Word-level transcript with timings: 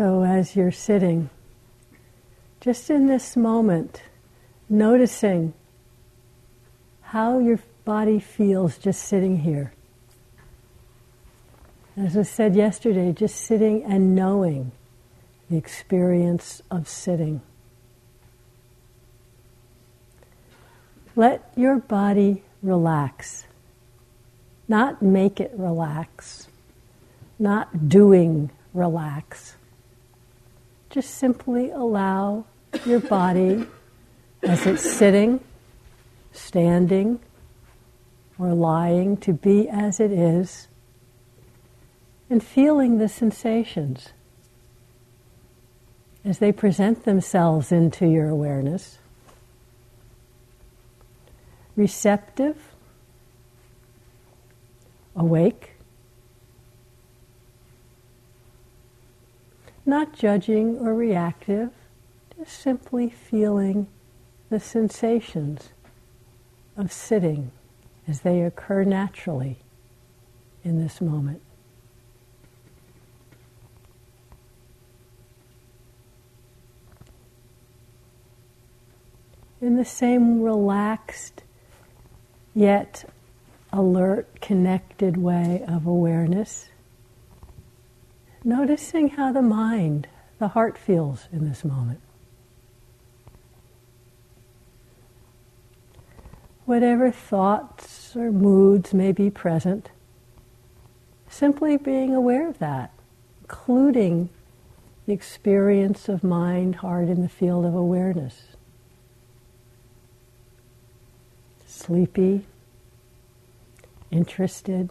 So, 0.00 0.24
as 0.24 0.56
you're 0.56 0.72
sitting, 0.72 1.28
just 2.62 2.88
in 2.88 3.06
this 3.06 3.36
moment, 3.36 4.00
noticing 4.66 5.52
how 7.02 7.38
your 7.38 7.60
body 7.84 8.18
feels 8.18 8.78
just 8.78 9.02
sitting 9.02 9.40
here. 9.40 9.74
As 11.98 12.16
I 12.16 12.22
said 12.22 12.56
yesterday, 12.56 13.12
just 13.12 13.42
sitting 13.42 13.84
and 13.84 14.14
knowing 14.16 14.72
the 15.50 15.58
experience 15.58 16.62
of 16.70 16.88
sitting. 16.88 17.42
Let 21.14 21.52
your 21.56 21.76
body 21.76 22.42
relax. 22.62 23.44
Not 24.66 25.02
make 25.02 25.40
it 25.40 25.52
relax. 25.54 26.48
Not 27.38 27.90
doing 27.90 28.48
relax. 28.72 29.56
Just 30.90 31.14
simply 31.14 31.70
allow 31.70 32.44
your 32.84 33.00
body 33.00 33.66
as 34.42 34.66
it's 34.66 34.82
sitting, 34.82 35.40
standing, 36.32 37.20
or 38.38 38.52
lying 38.54 39.16
to 39.18 39.32
be 39.32 39.68
as 39.68 40.00
it 40.00 40.10
is 40.10 40.68
and 42.28 42.42
feeling 42.42 42.98
the 42.98 43.08
sensations 43.08 44.10
as 46.24 46.38
they 46.38 46.52
present 46.52 47.04
themselves 47.04 47.72
into 47.72 48.06
your 48.06 48.28
awareness. 48.28 48.98
Receptive, 51.76 52.56
awake, 55.16 55.72
not 59.90 60.14
judging 60.14 60.78
or 60.78 60.94
reactive, 60.94 61.70
just 62.38 62.58
simply 62.58 63.10
feeling 63.10 63.86
the 64.48 64.58
sensations 64.58 65.70
of 66.76 66.90
sitting 66.90 67.50
as 68.08 68.20
they 68.20 68.40
occur 68.40 68.84
naturally 68.84 69.58
in 70.64 70.82
this 70.82 71.00
moment. 71.00 71.42
in 79.60 79.76
the 79.76 79.84
same 79.84 80.40
relaxed 80.40 81.42
yet 82.54 83.04
alert, 83.72 84.40
connected 84.40 85.16
way 85.16 85.62
of 85.68 85.86
awareness. 85.86 86.69
Noticing 88.42 89.10
how 89.10 89.32
the 89.32 89.42
mind, 89.42 90.08
the 90.38 90.48
heart 90.48 90.78
feels 90.78 91.28
in 91.32 91.48
this 91.48 91.64
moment. 91.64 92.00
Whatever 96.64 97.10
thoughts 97.10 98.14
or 98.16 98.30
moods 98.30 98.94
may 98.94 99.12
be 99.12 99.28
present, 99.30 99.90
simply 101.28 101.76
being 101.76 102.14
aware 102.14 102.48
of 102.48 102.58
that, 102.58 102.92
including 103.42 104.30
the 105.06 105.12
experience 105.12 106.08
of 106.08 106.22
mind, 106.22 106.76
heart 106.76 107.08
in 107.08 107.22
the 107.22 107.28
field 107.28 107.64
of 107.64 107.74
awareness. 107.74 108.50
sleepy, 111.80 112.46
interested. 114.10 114.90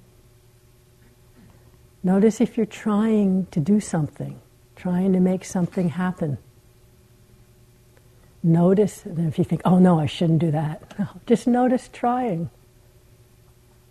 Notice 2.03 2.39
if 2.39 2.55
you're 2.55 2.65
trying 2.65 3.47
to 3.51 3.59
do 3.59 3.79
something, 3.79 4.39
trying 4.75 5.13
to 5.13 5.19
make 5.19 5.43
something 5.43 5.89
happen. 5.89 6.37
Notice, 8.41 9.05
and 9.05 9.27
if 9.27 9.37
you 9.37 9.43
think, 9.43 9.61
oh 9.65 9.79
no, 9.79 9.99
I 9.99 10.05
shouldn't 10.05 10.39
do 10.39 10.51
that, 10.51 10.81
just 11.25 11.45
notice 11.45 11.89
trying. 11.91 12.49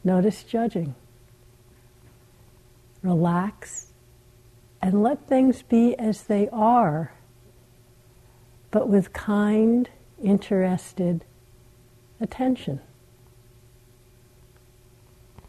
Notice 0.02 0.42
judging. 0.42 0.94
Relax 3.02 3.88
and 4.80 5.02
let 5.02 5.28
things 5.28 5.62
be 5.62 5.94
as 5.98 6.22
they 6.22 6.48
are, 6.50 7.12
but 8.70 8.88
with 8.88 9.12
kind, 9.12 9.90
interested 10.22 11.24
attention. 12.20 12.80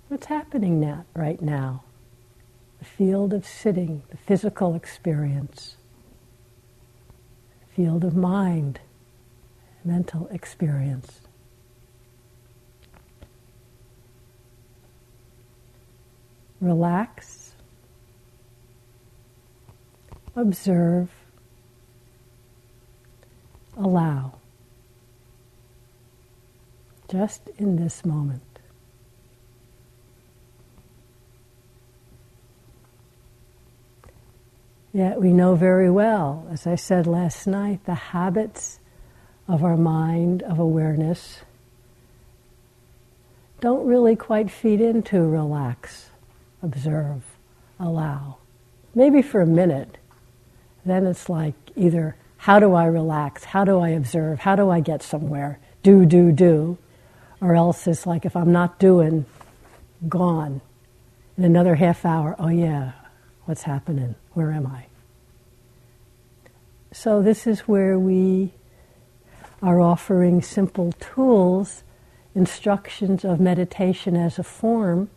What's 0.09 0.25
happening 0.25 0.79
now, 0.79 1.05
right 1.13 1.41
now? 1.41 1.83
Field 2.97 3.33
of 3.33 3.45
sitting, 3.45 4.03
the 4.09 4.17
physical 4.17 4.75
experience, 4.75 5.77
field 7.75 8.03
of 8.03 8.15
mind, 8.15 8.79
mental 9.85 10.27
experience. 10.31 11.21
Relax, 16.59 17.53
observe, 20.35 21.09
allow, 23.77 24.33
just 27.09 27.49
in 27.57 27.77
this 27.77 28.03
moment. 28.03 28.41
Yet 34.91 35.21
we 35.21 35.31
know 35.31 35.55
very 35.55 35.89
well, 35.89 36.47
as 36.51 36.65
I 36.65 36.75
said 36.75 37.05
last 37.05 37.45
night, 37.45 37.85
the 37.85 37.93
habits 37.93 38.79
of 39.47 39.63
our 39.63 39.77
mind, 39.77 40.41
of 40.43 40.57
awareness, 40.57 41.41
don't 43.61 43.85
really 43.85 44.15
quite 44.15 44.49
feed 44.49 44.81
into 44.81 45.21
relax, 45.21 46.09
observe, 46.63 47.23
allow. 47.79 48.37
Maybe 48.95 49.21
for 49.21 49.41
a 49.41 49.45
minute. 49.45 49.97
Then 50.85 51.05
it's 51.05 51.29
like 51.29 51.55
either 51.75 52.15
how 52.37 52.59
do 52.59 52.73
I 52.73 52.85
relax? 52.85 53.43
How 53.43 53.65
do 53.65 53.79
I 53.79 53.89
observe? 53.89 54.39
How 54.39 54.55
do 54.55 54.69
I 54.69 54.79
get 54.79 55.03
somewhere? 55.03 55.59
Do, 55.83 56.05
do, 56.05 56.31
do. 56.31 56.77
Or 57.41 57.53
else 57.53 57.85
it's 57.85 58.07
like 58.07 58.25
if 58.25 58.35
I'm 58.35 58.51
not 58.51 58.79
doing, 58.79 59.25
gone. 60.07 60.61
In 61.37 61.43
another 61.43 61.75
half 61.75 62.05
hour, 62.05 62.35
oh 62.39 62.47
yeah, 62.47 62.93
what's 63.45 63.63
happening? 63.63 64.15
Where 64.39 64.53
am 64.53 64.67
I? 64.67 64.85
So, 66.93 67.21
this 67.21 67.45
is 67.45 67.67
where 67.67 67.99
we 67.99 68.53
are 69.61 69.81
offering 69.81 70.41
simple 70.41 70.93
tools, 70.93 71.83
instructions 72.33 73.25
of 73.25 73.41
meditation 73.41 74.15
as 74.15 74.39
a 74.39 74.43
form, 74.43 75.09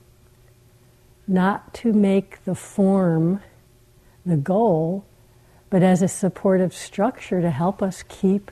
not 1.29 1.73
to 1.75 1.93
make 1.93 2.45
the 2.45 2.57
form 2.57 3.41
the 4.27 4.37
goal, 4.37 5.05
but 5.71 5.85
as 5.85 6.03
a 6.03 6.09
supportive 6.09 6.75
structure 6.75 7.41
to 7.41 7.51
help 7.51 7.81
us 7.81 8.03
keep 8.09 8.51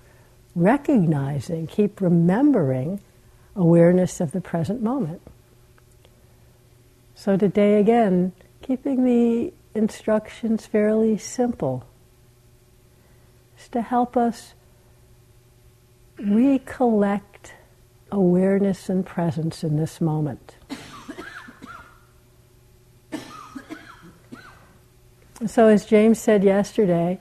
recognizing, 0.55 1.67
keep 1.67 2.01
remembering 2.01 3.01
awareness 3.57 4.21
of 4.21 4.31
the 4.31 4.41
present 4.41 4.81
moment. 4.81 5.21
So, 7.17 7.37
today 7.37 7.81
again, 7.81 8.31
keeping 8.63 9.03
the 9.05 9.53
instructions 9.75 10.67
fairly 10.67 11.19
simple. 11.19 11.85
Is 13.59 13.69
to 13.69 13.83
help 13.83 14.17
us 14.17 14.55
recollect 16.19 17.53
awareness 18.11 18.89
and 18.89 19.07
presence 19.07 19.63
in 19.63 19.77
this 19.77 20.01
moment. 20.01 20.57
so, 25.47 25.69
as 25.69 25.87
James 25.87 26.19
said 26.19 26.43
yesterday, 26.43 27.21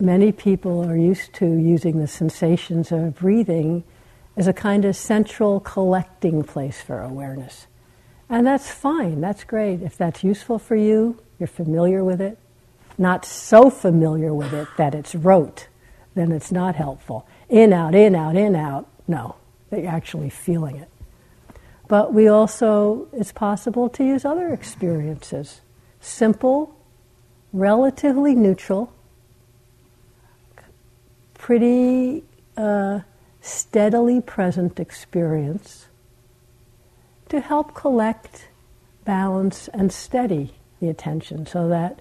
many 0.00 0.32
people 0.32 0.88
are 0.88 0.96
used 0.96 1.32
to 1.34 1.46
using 1.46 1.98
the 1.98 2.06
sensations 2.06 2.92
of 2.92 3.16
breathing 3.16 3.84
as 4.36 4.46
a 4.46 4.52
kind 4.52 4.84
of 4.84 4.94
central 4.94 5.60
collecting 5.60 6.44
place 6.44 6.80
for 6.80 7.02
awareness. 7.02 7.66
And 8.28 8.46
that's 8.46 8.70
fine, 8.70 9.20
that's 9.20 9.44
great. 9.44 9.82
If 9.82 9.96
that's 9.96 10.22
useful 10.22 10.58
for 10.58 10.76
you, 10.76 11.20
you're 11.38 11.46
familiar 11.46 12.04
with 12.04 12.20
it, 12.20 12.38
not 12.96 13.24
so 13.24 13.70
familiar 13.70 14.34
with 14.34 14.52
it 14.52 14.68
that 14.76 14.94
it's 14.94 15.14
rote, 15.14 15.68
then 16.14 16.32
it's 16.32 16.50
not 16.50 16.74
helpful. 16.74 17.26
In, 17.48 17.72
out, 17.72 17.94
in, 17.94 18.14
out, 18.14 18.36
in, 18.36 18.56
out. 18.56 18.88
No, 19.06 19.36
that 19.70 19.80
you're 19.80 19.90
actually 19.90 20.30
feeling 20.30 20.76
it. 20.76 20.88
But 21.86 22.12
we 22.12 22.28
also, 22.28 23.08
it's 23.12 23.32
possible 23.32 23.88
to 23.90 24.04
use 24.04 24.24
other 24.24 24.52
experiences. 24.52 25.60
Simple, 26.00 26.76
relatively 27.52 28.34
neutral, 28.34 28.92
pretty 31.34 32.24
uh, 32.56 33.00
steadily 33.40 34.20
present 34.20 34.78
experience 34.78 35.86
to 37.28 37.40
help 37.40 37.74
collect, 37.74 38.48
balance, 39.04 39.68
and 39.68 39.92
steady 39.92 40.57
the 40.80 40.88
attention 40.88 41.46
so 41.46 41.68
that 41.68 42.00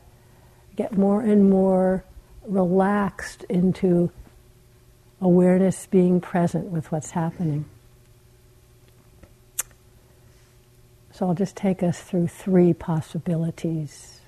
get 0.75 0.97
more 0.97 1.21
and 1.21 1.49
more 1.49 2.03
relaxed 2.45 3.43
into 3.49 4.11
awareness 5.19 5.87
being 5.87 6.21
present 6.21 6.65
with 6.65 6.91
what's 6.91 7.11
happening. 7.11 7.65
So 11.11 11.27
I'll 11.27 11.33
just 11.33 11.55
take 11.55 11.81
us 11.81 11.99
through 11.99 12.27
three 12.27 12.73
possibilities. 12.73 14.21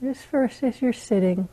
Just 0.00 0.22
first, 0.22 0.62
as 0.62 0.80
you're 0.80 0.92
sitting, 0.92 1.48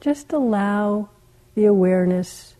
just 0.00 0.32
allow 0.32 1.10
the 1.54 1.66
awareness 1.66 2.56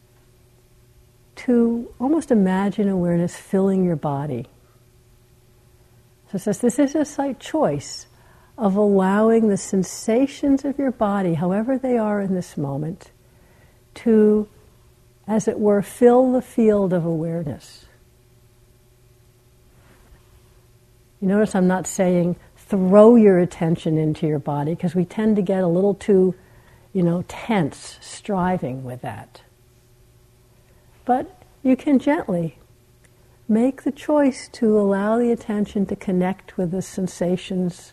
to 1.37 1.93
almost 1.99 2.31
imagine 2.31 2.89
awareness 2.89 3.37
filling 3.37 3.85
your 3.85 3.97
body. 3.97 4.47
So 6.35 6.39
it 6.39 6.41
says 6.41 6.59
this 6.59 6.81
is 6.81 6.95
a 6.97 7.05
slight 7.05 7.39
choice 7.39 8.09
of 8.59 8.75
allowing 8.75 9.49
the 9.49 9.57
sensations 9.57 10.65
of 10.65 10.81
your 10.81 10.91
body, 10.91 11.35
however 11.35 11.79
they 11.79 11.97
are 11.97 12.21
in 12.21 12.35
this 12.35 12.57
moment, 12.57 13.13
to, 13.95 14.49
as 15.29 15.47
it 15.47 15.61
were, 15.61 15.81
fill 15.81 16.33
the 16.33 16.43
field 16.43 16.93
of 16.93 17.05
awareness. 17.05 17.87
You 21.21 21.29
notice 21.29 21.55
I'm 21.55 21.69
not 21.69 21.87
saying 21.87 22.35
throw 22.57 23.15
your 23.15 23.39
attention 23.39 23.97
into 23.97 24.27
your 24.27 24.41
body 24.41 24.75
because 24.75 24.97
we 24.97 25.05
tend 25.05 25.37
to 25.37 25.43
get 25.43 25.63
a 25.63 25.69
little 25.69 25.95
too, 25.95 26.35
you 26.93 27.05
know, 27.05 27.25
tense 27.29 27.97
striving 28.01 28.83
with 28.83 29.03
that. 29.03 29.43
But 31.05 31.41
you 31.63 31.77
can 31.77 32.01
gently 32.01 32.59
make 33.49 33.82
the 33.82 33.93
choice 33.93 34.49
to 34.49 34.79
allow 34.79 35.19
the 35.19 35.31
attention 35.31 35.87
to 35.87 35.96
connect 35.96 36.56
with 36.56 36.70
the 36.70 36.82
sensations 36.82 37.93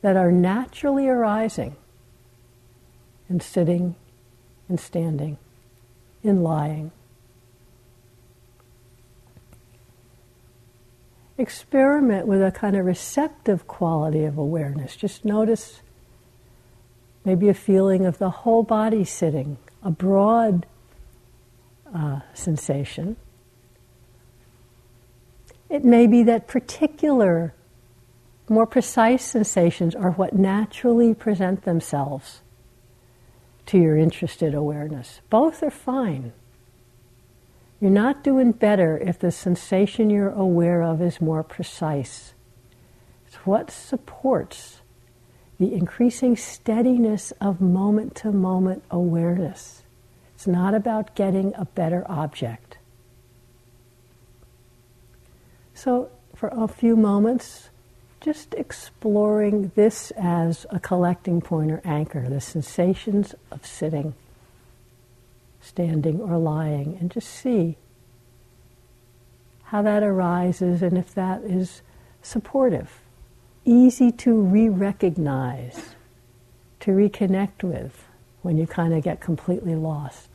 that 0.00 0.16
are 0.16 0.32
naturally 0.32 1.08
arising 1.08 1.76
in 3.28 3.40
sitting, 3.40 3.94
in 4.68 4.78
standing, 4.78 5.38
in 6.22 6.42
lying. 6.42 6.90
Experiment 11.38 12.26
with 12.26 12.42
a 12.42 12.50
kind 12.50 12.76
of 12.76 12.84
receptive 12.84 13.66
quality 13.66 14.24
of 14.24 14.38
awareness. 14.38 14.94
Just 14.94 15.24
notice 15.24 15.80
maybe 17.24 17.48
a 17.48 17.54
feeling 17.54 18.04
of 18.06 18.18
the 18.18 18.30
whole 18.30 18.62
body 18.62 19.04
sitting, 19.04 19.56
a 19.82 19.90
broad 19.90 20.66
uh, 21.94 22.20
sensation. 22.34 23.16
It 25.72 25.86
may 25.86 26.06
be 26.06 26.22
that 26.24 26.48
particular 26.48 27.54
more 28.46 28.66
precise 28.66 29.24
sensations 29.24 29.94
are 29.94 30.10
what 30.10 30.34
naturally 30.34 31.14
present 31.14 31.62
themselves 31.62 32.42
to 33.64 33.78
your 33.78 33.96
interested 33.96 34.52
awareness. 34.52 35.22
Both 35.30 35.62
are 35.62 35.70
fine. 35.70 36.34
You're 37.80 37.90
not 37.90 38.22
doing 38.22 38.52
better 38.52 38.98
if 38.98 39.18
the 39.18 39.32
sensation 39.32 40.10
you're 40.10 40.28
aware 40.28 40.82
of 40.82 41.00
is 41.00 41.22
more 41.22 41.42
precise. 41.42 42.34
It's 43.26 43.36
what 43.46 43.70
supports 43.70 44.82
the 45.58 45.72
increasing 45.72 46.36
steadiness 46.36 47.32
of 47.40 47.62
moment 47.62 48.14
to 48.16 48.30
moment 48.30 48.84
awareness. 48.90 49.84
It's 50.34 50.46
not 50.46 50.74
about 50.74 51.14
getting 51.14 51.54
a 51.54 51.64
better 51.64 52.04
object. 52.10 52.71
So, 55.82 56.10
for 56.36 56.48
a 56.52 56.68
few 56.68 56.94
moments, 56.94 57.68
just 58.20 58.54
exploring 58.54 59.72
this 59.74 60.12
as 60.12 60.64
a 60.70 60.78
collecting 60.78 61.40
point 61.40 61.72
or 61.72 61.80
anchor, 61.84 62.28
the 62.28 62.40
sensations 62.40 63.34
of 63.50 63.66
sitting, 63.66 64.14
standing, 65.60 66.20
or 66.20 66.38
lying, 66.38 66.96
and 67.00 67.10
just 67.10 67.28
see 67.28 67.78
how 69.64 69.82
that 69.82 70.04
arises 70.04 70.82
and 70.82 70.96
if 70.96 71.12
that 71.16 71.42
is 71.42 71.82
supportive, 72.22 73.00
easy 73.64 74.12
to 74.12 74.40
re 74.40 74.68
recognize, 74.68 75.96
to 76.78 76.92
reconnect 76.92 77.64
with 77.64 78.04
when 78.42 78.56
you 78.56 78.68
kind 78.68 78.94
of 78.94 79.02
get 79.02 79.20
completely 79.20 79.74
lost. 79.74 80.28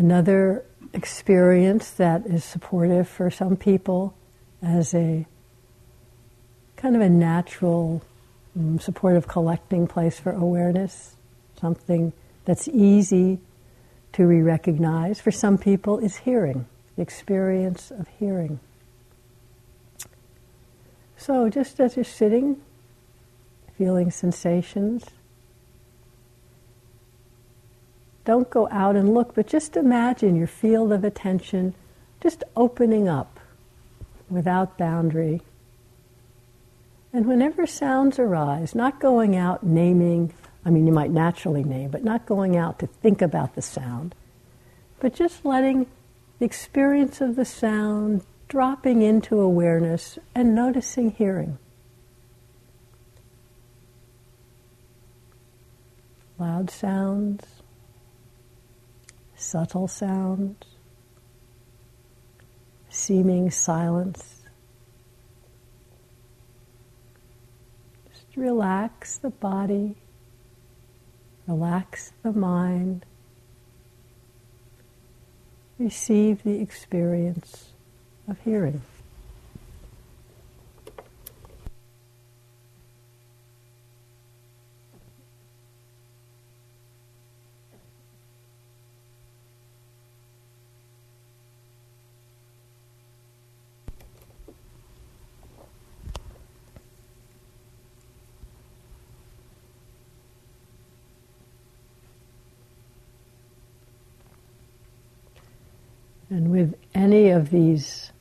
Another 0.00 0.64
experience 0.94 1.90
that 1.90 2.24
is 2.24 2.42
supportive 2.42 3.06
for 3.06 3.30
some 3.30 3.54
people 3.54 4.14
as 4.62 4.94
a 4.94 5.26
kind 6.78 6.96
of 6.96 7.02
a 7.02 7.08
natural, 7.10 8.02
um, 8.56 8.78
supportive 8.78 9.28
collecting 9.28 9.86
place 9.86 10.18
for 10.18 10.32
awareness, 10.32 11.16
something 11.60 12.14
that's 12.46 12.66
easy 12.68 13.40
to 14.14 14.24
re 14.24 14.40
recognize. 14.40 15.20
For 15.20 15.30
some 15.30 15.58
people, 15.58 15.98
is 15.98 16.16
hearing, 16.16 16.64
the 16.96 17.02
experience 17.02 17.90
of 17.90 18.08
hearing. 18.18 18.58
So, 21.18 21.50
just 21.50 21.78
as 21.78 21.96
you're 21.96 22.06
sitting, 22.06 22.62
feeling 23.76 24.10
sensations, 24.10 25.04
Don't 28.24 28.50
go 28.50 28.68
out 28.70 28.96
and 28.96 29.14
look, 29.14 29.34
but 29.34 29.46
just 29.46 29.76
imagine 29.76 30.36
your 30.36 30.46
field 30.46 30.92
of 30.92 31.04
attention 31.04 31.74
just 32.20 32.44
opening 32.56 33.08
up 33.08 33.40
without 34.28 34.76
boundary. 34.76 35.42
And 37.12 37.26
whenever 37.26 37.66
sounds 37.66 38.18
arise, 38.18 38.74
not 38.74 39.00
going 39.00 39.36
out 39.36 39.64
naming, 39.64 40.32
I 40.64 40.70
mean, 40.70 40.86
you 40.86 40.92
might 40.92 41.10
naturally 41.10 41.64
name, 41.64 41.90
but 41.90 42.04
not 42.04 42.26
going 42.26 42.56
out 42.56 42.78
to 42.80 42.86
think 42.86 43.22
about 43.22 43.54
the 43.54 43.62
sound, 43.62 44.14
but 45.00 45.14
just 45.14 45.44
letting 45.44 45.86
the 46.38 46.44
experience 46.44 47.20
of 47.20 47.36
the 47.36 47.44
sound 47.44 48.22
dropping 48.48 49.02
into 49.02 49.40
awareness 49.40 50.18
and 50.34 50.54
noticing 50.54 51.10
hearing. 51.12 51.58
Loud 56.38 56.70
sounds, 56.70 57.59
subtle 59.40 59.88
sounds, 59.88 60.66
seeming 62.90 63.50
silence. 63.50 64.42
Just 68.12 68.36
relax 68.36 69.16
the 69.16 69.30
body, 69.30 69.96
relax 71.46 72.12
the 72.22 72.32
mind, 72.32 73.06
receive 75.78 76.42
the 76.42 76.60
experience 76.60 77.70
of 78.28 78.38
hearing. 78.40 78.82
And 106.30 106.52
with 106.52 106.76
any 106.94 107.30
of 107.30 107.50
these 107.50 108.12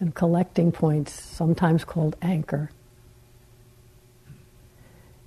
and 0.00 0.14
collecting 0.14 0.72
points, 0.72 1.12
sometimes 1.12 1.84
called 1.84 2.16
anchor, 2.22 2.70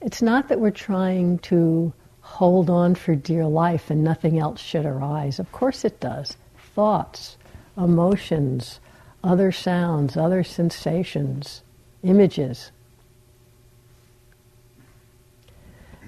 it's 0.02 0.22
not 0.22 0.50
that 0.50 0.60
we're 0.60 0.72
trying 0.72 1.38
to 1.40 1.94
hold 2.22 2.70
on 2.70 2.96
for 2.96 3.16
dear 3.16 3.46
life 3.46 3.92
and 3.92 4.04
nothing 4.04 4.40
else 4.40 4.60
should 4.60 4.86
arise. 4.86 5.38
Of 5.38 5.52
course 5.52 5.86
it 5.86 6.00
does. 6.00 6.36
Thoughts, 6.74 7.38
emotions, 7.78 8.80
other 9.24 9.52
sounds, 9.52 10.18
other 10.18 10.44
sensations, 10.44 11.62
images. 12.02 12.72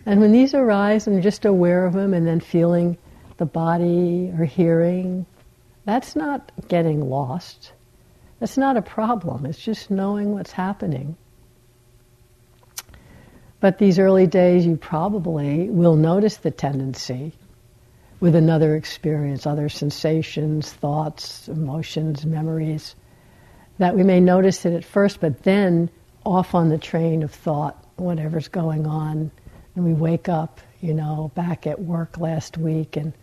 And 0.07 0.19
when 0.19 0.31
these 0.31 0.53
arise, 0.53 1.07
I'm 1.07 1.21
just 1.21 1.45
aware 1.45 1.85
of 1.85 1.93
them 1.93 2.13
and 2.13 2.25
then 2.25 2.39
feeling 2.39 2.97
the 3.37 3.45
body 3.45 4.33
or 4.37 4.45
hearing, 4.45 5.25
that's 5.85 6.15
not 6.15 6.51
getting 6.67 7.09
lost. 7.09 7.71
That's 8.39 8.57
not 8.57 8.77
a 8.77 8.81
problem. 8.81 9.45
It's 9.45 9.59
just 9.59 9.89
knowing 9.89 10.33
what's 10.33 10.51
happening. 10.51 11.15
But 13.59 13.77
these 13.77 13.97
early 13.97 14.27
days, 14.27 14.65
you 14.65 14.77
probably 14.77 15.69
will 15.69 15.95
notice 15.95 16.37
the 16.37 16.51
tendency 16.51 17.33
with 18.19 18.35
another 18.35 18.75
experience, 18.75 19.45
other 19.45 19.69
sensations, 19.69 20.71
thoughts, 20.71 21.47
emotions, 21.47 22.25
memories, 22.25 22.95
that 23.77 23.95
we 23.95 24.03
may 24.03 24.19
notice 24.19 24.65
it 24.65 24.73
at 24.73 24.85
first, 24.85 25.19
but 25.19 25.43
then 25.43 25.89
off 26.25 26.55
on 26.55 26.69
the 26.69 26.77
train 26.77 27.23
of 27.23 27.31
thought, 27.31 27.83
whatever's 27.97 28.47
going 28.47 28.85
on, 28.85 29.31
and 29.75 29.85
we 29.85 29.93
wake 29.93 30.29
up, 30.29 30.59
you 30.81 30.93
know, 30.93 31.31
back 31.35 31.67
at 31.67 31.81
work 31.81 32.17
last 32.17 32.57
week 32.57 32.95
and 32.95 33.13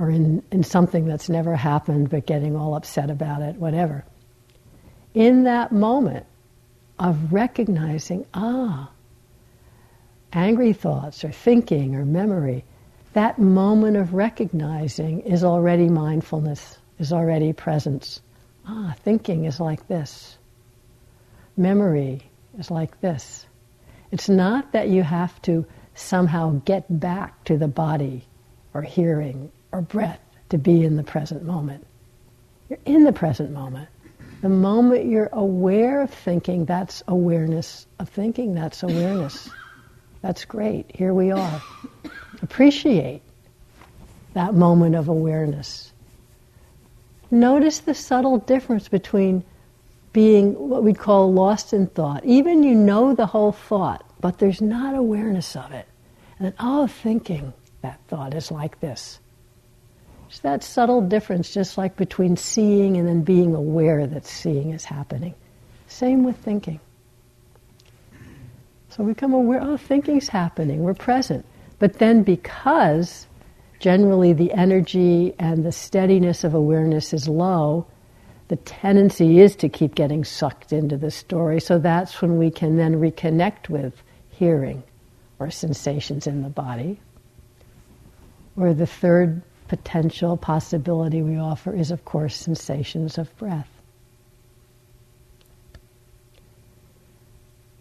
or 0.00 0.10
in, 0.10 0.42
in 0.50 0.64
something 0.64 1.04
that's 1.04 1.28
never 1.28 1.54
happened 1.54 2.08
but 2.08 2.26
getting 2.26 2.56
all 2.56 2.74
upset 2.74 3.10
about 3.10 3.42
it, 3.42 3.54
whatever. 3.56 4.02
In 5.12 5.44
that 5.44 5.70
moment 5.70 6.24
of 6.98 7.32
recognizing, 7.32 8.26
ah, 8.32 8.90
angry 10.32 10.72
thoughts 10.72 11.22
or 11.22 11.30
thinking 11.30 11.94
or 11.94 12.06
memory, 12.06 12.64
that 13.12 13.38
moment 13.38 13.98
of 13.98 14.14
recognizing 14.14 15.20
is 15.20 15.44
already 15.44 15.88
mindfulness, 15.88 16.78
is 16.98 17.12
already 17.12 17.52
presence. 17.52 18.22
Ah, 18.66 18.94
thinking 19.04 19.44
is 19.44 19.60
like 19.60 19.86
this. 19.86 20.38
Memory 21.58 22.22
is 22.58 22.70
like 22.70 22.98
this. 23.02 23.44
It's 24.12 24.30
not 24.30 24.72
that 24.72 24.88
you 24.88 25.02
have 25.02 25.40
to 25.42 25.66
somehow 25.94 26.62
get 26.64 26.86
back 27.00 27.44
to 27.44 27.58
the 27.58 27.68
body 27.68 28.24
or 28.72 28.80
hearing 28.80 29.50
or 29.72 29.82
breath 29.82 30.20
to 30.50 30.58
be 30.58 30.84
in 30.84 30.96
the 30.96 31.02
present 31.02 31.44
moment. 31.44 31.86
You're 32.68 32.78
in 32.84 33.04
the 33.04 33.12
present 33.12 33.52
moment. 33.52 33.88
The 34.42 34.48
moment 34.48 35.06
you're 35.06 35.28
aware 35.32 36.00
of 36.00 36.10
thinking, 36.10 36.64
that's 36.64 37.02
awareness 37.08 37.86
of 37.98 38.08
thinking, 38.08 38.54
that's 38.54 38.82
awareness. 38.82 39.48
That's 40.22 40.44
great. 40.44 40.84
Here 40.94 41.14
we 41.14 41.30
are. 41.30 41.62
Appreciate 42.42 43.22
that 44.34 44.52
moment 44.52 44.94
of 44.94 45.08
awareness. 45.08 45.92
Notice 47.30 47.78
the 47.78 47.94
subtle 47.94 48.36
difference 48.36 48.86
between 48.88 49.44
being 50.12 50.52
what 50.68 50.82
we'd 50.82 50.98
call 50.98 51.32
lost 51.32 51.72
in 51.72 51.86
thought. 51.86 52.24
Even 52.24 52.62
you 52.62 52.74
know 52.74 53.14
the 53.14 53.26
whole 53.26 53.52
thought, 53.52 54.04
but 54.20 54.38
there's 54.38 54.60
not 54.60 54.94
awareness 54.94 55.56
of 55.56 55.72
it. 55.72 55.86
And 56.38 56.46
then, 56.46 56.54
oh, 56.58 56.86
thinking 56.86 57.52
that 57.82 58.00
thought 58.08 58.34
is 58.34 58.50
like 58.50 58.80
this. 58.80 59.20
It's 60.30 60.38
that 60.40 60.62
subtle 60.62 61.00
difference, 61.00 61.52
just 61.52 61.76
like 61.76 61.96
between 61.96 62.36
seeing 62.36 62.96
and 62.96 63.08
then 63.08 63.22
being 63.22 63.52
aware 63.52 64.06
that 64.06 64.24
seeing 64.24 64.70
is 64.70 64.84
happening. 64.84 65.34
Same 65.88 66.22
with 66.22 66.36
thinking. 66.36 66.78
So 68.90 69.02
we 69.02 69.12
become 69.12 69.34
aware, 69.34 69.60
oh, 69.60 69.76
thinking's 69.76 70.28
happening, 70.28 70.84
we're 70.84 70.94
present. 70.94 71.44
But 71.80 71.94
then 71.94 72.22
because 72.22 73.26
generally 73.80 74.32
the 74.32 74.52
energy 74.52 75.34
and 75.40 75.64
the 75.64 75.72
steadiness 75.72 76.44
of 76.44 76.54
awareness 76.54 77.12
is 77.12 77.26
low, 77.26 77.86
the 78.46 78.56
tendency 78.56 79.40
is 79.40 79.56
to 79.56 79.68
keep 79.68 79.96
getting 79.96 80.22
sucked 80.22 80.72
into 80.72 80.96
the 80.96 81.10
story. 81.10 81.58
So 81.60 81.78
that's 81.78 82.22
when 82.22 82.38
we 82.38 82.52
can 82.52 82.76
then 82.76 83.00
reconnect 83.00 83.68
with 83.68 84.00
hearing 84.28 84.84
or 85.40 85.50
sensations 85.50 86.28
in 86.28 86.42
the 86.42 86.48
body. 86.48 87.00
Or 88.56 88.74
the 88.74 88.86
third 88.86 89.42
potential 89.70 90.36
possibility 90.36 91.22
we 91.22 91.38
offer 91.38 91.72
is, 91.72 91.92
of 91.92 92.04
course, 92.04 92.34
sensations 92.34 93.18
of 93.18 93.34
breath. 93.38 93.70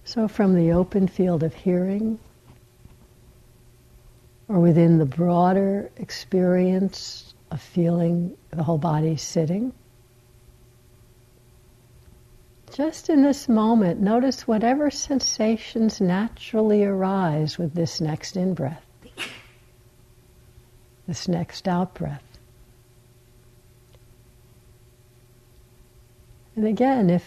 So, 0.03 0.27
from 0.27 0.53
the 0.53 0.71
open 0.71 1.07
field 1.07 1.41
of 1.41 1.55
hearing, 1.55 2.19
or 4.47 4.59
within 4.59 4.99
the 4.99 5.05
broader 5.07 5.89
experience 5.97 7.33
of 7.49 7.59
feeling 7.59 8.37
the 8.51 8.61
whole 8.61 8.77
body 8.77 9.17
sitting, 9.17 9.73
just 12.71 13.09
in 13.09 13.23
this 13.23 13.49
moment, 13.49 13.99
notice 13.99 14.47
whatever 14.47 14.91
sensations 14.91 15.99
naturally 15.99 16.83
arise 16.83 17.57
with 17.57 17.73
this 17.73 17.99
next 17.99 18.37
in 18.37 18.53
breath, 18.53 18.85
this 21.09 21.27
next 21.27 21.67
out 21.67 21.95
breath. 21.95 22.23
And 26.55 26.67
again, 26.67 27.09
if 27.09 27.25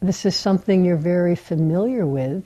this 0.00 0.26
is 0.26 0.36
something 0.36 0.84
you're 0.84 0.98
very 0.98 1.34
familiar 1.34 2.06
with 2.06 2.44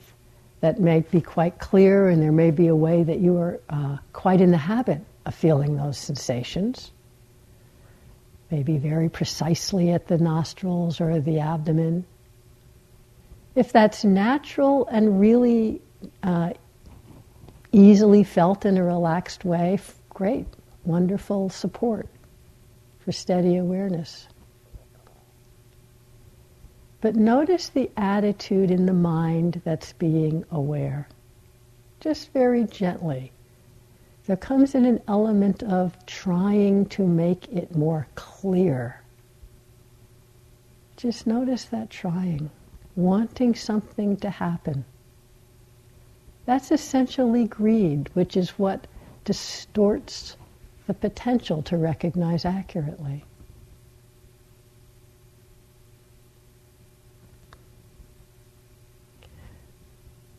that 0.61 0.79
may 0.79 1.01
be 1.01 1.19
quite 1.19 1.59
clear, 1.59 2.07
and 2.07 2.21
there 2.21 2.31
may 2.31 2.51
be 2.51 2.67
a 2.67 2.75
way 2.75 3.03
that 3.03 3.19
you 3.19 3.35
are 3.35 3.59
uh, 3.69 3.97
quite 4.13 4.39
in 4.39 4.51
the 4.51 4.57
habit 4.57 5.01
of 5.25 5.35
feeling 5.35 5.75
those 5.75 5.97
sensations. 5.97 6.89
Maybe 8.49 8.77
very 8.77 9.09
precisely 9.09 9.91
at 9.91 10.07
the 10.07 10.17
nostrils 10.17 11.01
or 11.01 11.19
the 11.19 11.41
abdomen. 11.41 12.05
If 13.55 13.73
that's 13.73 14.05
natural 14.05 14.87
and 14.87 15.19
really 15.19 15.81
uh, 16.23 16.51
easily 17.77 18.23
felt 18.23 18.65
in 18.65 18.77
a 18.77 18.83
relaxed 18.83 19.45
way, 19.45 19.79
great, 20.09 20.47
wonderful 20.83 21.49
support 21.49 22.07
for 22.99 23.11
steady 23.11 23.57
awareness. 23.57 24.27
But 26.99 27.15
notice 27.15 27.69
the 27.69 27.91
attitude 27.95 28.71
in 28.71 28.87
the 28.87 28.93
mind 28.93 29.61
that's 29.63 29.93
being 29.93 30.43
aware. 30.49 31.07
Just 31.99 32.33
very 32.33 32.63
gently. 32.63 33.31
There 34.25 34.35
comes 34.35 34.73
in 34.75 34.85
an 34.85 35.01
element 35.07 35.61
of 35.63 36.05
trying 36.05 36.87
to 36.87 37.05
make 37.05 37.47
it 37.49 37.75
more 37.75 38.07
clear. 38.15 39.01
Just 40.97 41.27
notice 41.27 41.65
that 41.65 41.91
trying, 41.91 42.49
wanting 42.95 43.53
something 43.53 44.17
to 44.17 44.29
happen. 44.31 44.83
That's 46.47 46.71
essentially 46.71 47.45
greed, 47.45 48.09
which 48.13 48.37
is 48.37 48.51
what 48.51 48.87
distorts 49.25 50.37
the 50.87 50.93
potential 50.93 51.61
to 51.63 51.75
recognize 51.75 52.45
accurately. 52.45 53.25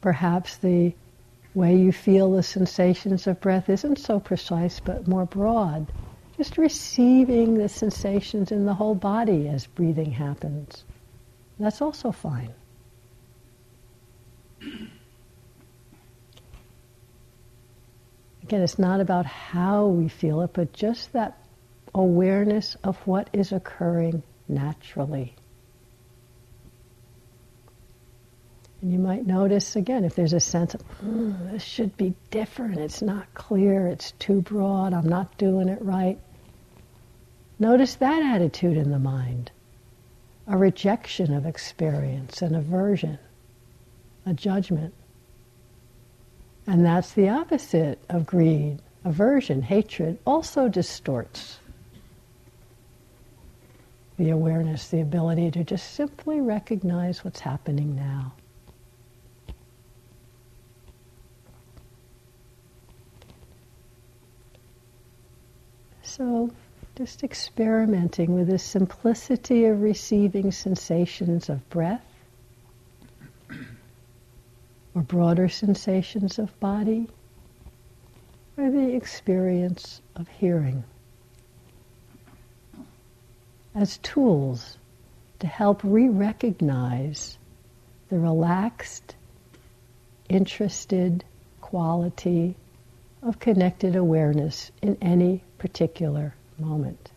Perhaps 0.01 0.57
the 0.57 0.95
way 1.55 1.77
you 1.77 1.93
feel 1.93 2.33
the 2.33 2.43
sensations 2.43 3.27
of 3.27 3.39
breath 3.43 3.69
isn't 3.69 3.99
so 3.99 4.19
precise 4.19 4.81
but 4.81 5.07
more 5.07 5.27
broad. 5.27 5.93
Just 6.39 6.57
receiving 6.57 7.59
the 7.59 7.69
sensations 7.69 8.51
in 8.51 8.65
the 8.65 8.73
whole 8.73 8.95
body 8.95 9.47
as 9.47 9.67
breathing 9.67 10.13
happens. 10.13 10.85
That's 11.59 11.83
also 11.83 12.13
fine. 12.13 12.55
Again, 18.49 18.63
it's 18.63 18.79
not 18.79 19.03
about 19.03 19.27
how 19.27 19.89
we 19.89 20.09
feel 20.09 20.41
it, 20.41 20.55
but 20.55 20.73
just 20.73 21.13
that 21.13 21.37
awareness 21.95 22.79
of 22.83 22.97
what 23.07 23.29
is 23.35 23.53
occurring 23.53 24.23
naturally. 24.49 25.35
And 28.81 28.91
you 28.91 28.99
might 28.99 29.27
notice 29.27 29.77
again 29.77 30.03
if 30.03 30.15
there's 30.15 30.33
a 30.33 30.41
sense 30.41 30.73
of, 30.73 30.83
mm, 31.05 31.53
this 31.53 31.63
should 31.63 31.95
be 31.99 32.15
different, 32.31 32.79
it's 32.79 33.03
not 33.03 33.35
clear, 33.35 33.87
it's 33.87 34.13
too 34.13 34.41
broad, 34.41 34.95
I'm 34.95 35.11
not 35.11 35.37
doing 35.37 35.69
it 35.69 35.83
right. 35.83 36.19
Notice 37.59 37.97
that 37.97 38.23
attitude 38.35 38.79
in 38.79 38.91
the 38.91 38.99
mind 38.99 39.51
a 40.47 40.57
rejection 40.57 41.35
of 41.35 41.45
experience, 41.45 42.41
an 42.41 42.55
aversion, 42.55 43.19
a 44.25 44.33
judgment. 44.33 44.95
And 46.69 46.85
that's 46.85 47.15
the 47.15 47.31
opposite 47.31 47.99
of 48.11 48.27
greed. 48.27 48.81
Aversion, 49.03 49.63
hatred 49.63 50.19
also 50.27 50.69
distorts 50.69 51.61
the 54.19 54.29
awareness, 54.29 54.89
the 54.89 55.01
ability 55.01 55.51
to 55.53 55.65
just 55.65 55.95
simply 55.95 56.43
recognize 56.43 57.25
what's 57.25 57.41
happening 57.41 57.97
now. 57.97 58.35
So, 66.03 66.51
just 66.97 67.25
experimenting 67.25 68.35
with 68.35 68.49
the 68.49 68.59
simplicity 68.59 69.65
of 69.65 69.81
receiving 69.81 70.53
sensations 70.53 71.49
of 71.49 71.67
breath 71.71 72.08
or 74.99 75.03
broader 75.03 75.49
sensations 75.49 76.41
of 76.41 76.59
body 76.59 77.07
or 78.57 78.69
the 78.69 78.97
experience 78.97 80.03
of 80.17 80.27
hearing 80.27 80.83
as 83.77 83.99
tools 83.99 84.77
to 85.39 85.47
help 85.47 85.81
re-recognize 85.85 87.39
the 88.09 88.19
relaxed, 88.19 89.15
interested 90.29 91.25
quality 91.61 92.57
of 93.23 93.39
connected 93.39 93.95
awareness 93.95 94.73
in 94.83 94.99
any 95.01 95.45
particular 95.59 96.35
moment. 96.59 97.13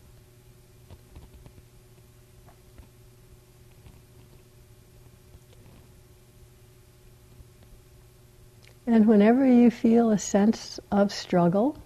And 8.86 9.06
whenever 9.06 9.46
you 9.46 9.70
feel 9.70 10.10
a 10.10 10.18
sense 10.18 10.80
of 10.90 11.12
struggle, 11.12 11.76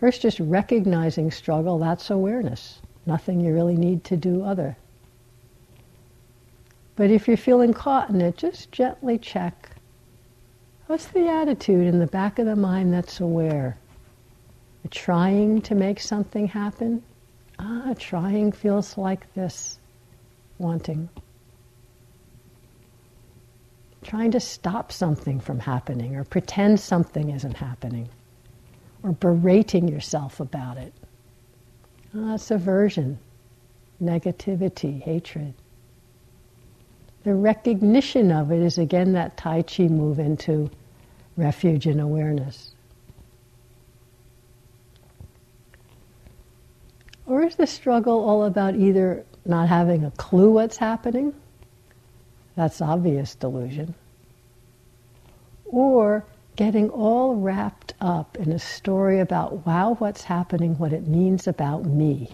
first 0.00 0.22
just 0.22 0.40
recognizing 0.40 1.30
struggle, 1.30 1.78
that's 1.78 2.10
awareness. 2.10 2.80
Nothing 3.06 3.40
you 3.40 3.52
really 3.52 3.76
need 3.76 4.04
to 4.04 4.16
do 4.16 4.42
other. 4.42 4.76
But 6.96 7.10
if 7.10 7.28
you're 7.28 7.36
feeling 7.36 7.72
caught 7.72 8.10
in 8.10 8.20
it, 8.20 8.36
just 8.36 8.72
gently 8.72 9.18
check 9.18 9.70
what's 10.86 11.06
the 11.06 11.28
attitude 11.28 11.86
in 11.86 11.98
the 11.98 12.06
back 12.06 12.38
of 12.38 12.46
the 12.46 12.56
mind 12.56 12.92
that's 12.92 13.20
aware? 13.20 13.78
trying 14.90 15.62
to 15.62 15.74
make 15.74 15.98
something 15.98 16.46
happen? 16.46 17.02
Ah, 17.58 17.94
trying 17.98 18.52
feels 18.52 18.98
like 18.98 19.32
this, 19.34 19.78
wanting. 20.58 21.08
Trying 24.04 24.30
to 24.32 24.40
stop 24.40 24.92
something 24.92 25.40
from 25.40 25.58
happening 25.58 26.14
or 26.14 26.24
pretend 26.24 26.78
something 26.78 27.30
isn't 27.30 27.56
happening 27.56 28.08
or 29.02 29.12
berating 29.12 29.88
yourself 29.88 30.40
about 30.40 30.76
it. 30.76 30.92
Ah, 32.14 32.34
it's 32.34 32.50
aversion, 32.50 33.18
negativity, 34.00 35.00
hatred. 35.00 35.54
The 37.24 37.34
recognition 37.34 38.30
of 38.30 38.52
it 38.52 38.60
is 38.60 38.76
again 38.76 39.12
that 39.14 39.38
Tai 39.38 39.62
Chi 39.62 39.84
move 39.84 40.18
into 40.18 40.70
refuge 41.38 41.86
and 41.86 42.00
awareness. 42.00 42.74
Or 47.26 47.42
is 47.42 47.56
the 47.56 47.66
struggle 47.66 48.22
all 48.22 48.44
about 48.44 48.74
either 48.76 49.24
not 49.46 49.68
having 49.68 50.04
a 50.04 50.10
clue 50.12 50.52
what's 50.52 50.76
happening? 50.76 51.34
That's 52.56 52.80
obvious 52.80 53.34
delusion. 53.34 53.94
Or 55.64 56.24
getting 56.56 56.90
all 56.90 57.36
wrapped 57.36 57.94
up 58.00 58.36
in 58.36 58.52
a 58.52 58.58
story 58.58 59.20
about, 59.20 59.66
wow, 59.66 59.94
what's 59.94 60.22
happening, 60.22 60.78
what 60.78 60.92
it 60.92 61.06
means 61.06 61.46
about 61.46 61.84
me. 61.84 62.30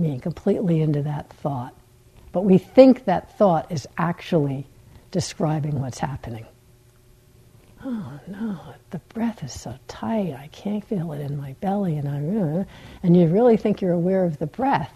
Being 0.00 0.20
completely 0.20 0.80
into 0.80 1.02
that 1.02 1.30
thought. 1.34 1.74
But 2.32 2.44
we 2.44 2.58
think 2.58 3.04
that 3.04 3.36
thought 3.38 3.70
is 3.70 3.86
actually 3.96 4.66
describing 5.10 5.80
what's 5.80 5.98
happening 5.98 6.46
oh 7.84 8.20
no, 8.26 8.58
the 8.90 8.98
breath 9.10 9.42
is 9.42 9.58
so 9.58 9.74
tight, 9.86 10.34
I 10.34 10.48
can't 10.48 10.84
feel 10.84 11.12
it 11.12 11.20
in 11.20 11.36
my 11.36 11.54
belly, 11.60 11.96
and 11.96 12.08
I, 12.08 12.60
uh, 12.60 12.64
and 13.02 13.16
you 13.16 13.26
really 13.26 13.56
think 13.56 13.80
you're 13.80 13.92
aware 13.92 14.24
of 14.24 14.38
the 14.38 14.46
breath, 14.46 14.94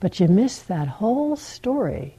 but 0.00 0.20
you 0.20 0.28
miss 0.28 0.60
that 0.62 0.88
whole 0.88 1.36
story 1.36 2.16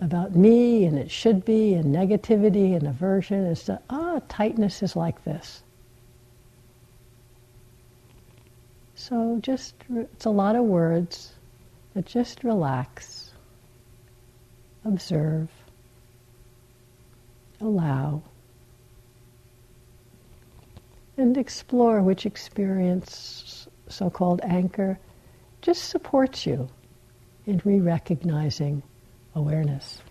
about 0.00 0.34
me 0.34 0.84
and 0.84 0.98
it 0.98 1.10
should 1.10 1.44
be 1.44 1.74
and 1.74 1.94
negativity 1.94 2.76
and 2.76 2.86
aversion 2.86 3.44
and 3.44 3.56
that 3.56 3.82
ah 3.88 4.20
tightness 4.28 4.82
is 4.82 4.96
like 4.96 5.24
this. 5.24 5.62
So 8.94 9.38
just 9.42 9.74
it's 9.94 10.24
a 10.24 10.30
lot 10.30 10.56
of 10.56 10.64
words, 10.64 11.34
but 11.94 12.04
just 12.04 12.44
relax, 12.44 13.32
observe, 14.84 15.50
allow 17.60 18.22
and 21.16 21.36
explore 21.36 22.02
which 22.02 22.26
experience, 22.26 23.68
so 23.88 24.10
called 24.10 24.40
anchor, 24.42 24.98
just 25.62 25.88
supports 25.88 26.46
you 26.46 26.68
in 27.46 27.60
re 27.64 27.80
recognizing 27.80 28.82
awareness. 29.34 30.03